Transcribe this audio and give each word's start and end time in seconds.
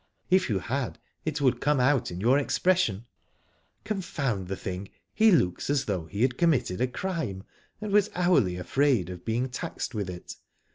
If 0.31 0.49
you 0.49 0.57
had 0.57 0.97
it 1.25 1.41
would 1.41 1.61
come 1.61 1.79
out 1.79 2.09
in 2.09 2.19
your 2.19 2.39
expression, 2.39 3.05
"Confound 3.83 4.47
the 4.47 4.55
thing, 4.55 4.89
he 5.13 5.31
looks 5.31 5.69
as 5.69 5.85
though 5.85 6.05
he 6.07 6.23
had 6.23 6.39
committed 6.39 6.81
a 6.81 6.87
crime, 6.87 7.43
and 7.79 7.91
was 7.91 8.09
hourly 8.15 8.57
afraid 8.57 9.11
of 9.11 9.23
being 9.23 9.47
taxed 9.47 9.93
with 9.93 10.09
it. 10.09 10.37